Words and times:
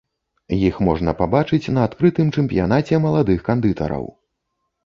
Іх 0.69 0.79
можна 0.87 1.13
пабачыць 1.19 1.71
на 1.77 1.83
адкрытым 1.89 2.33
чэмпіянаце 2.39 3.01
маладых 3.07 3.47
кандытараў. 3.51 4.05